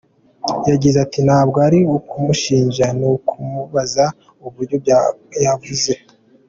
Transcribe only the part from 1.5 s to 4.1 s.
ari ukumushinja, ni ukumubaza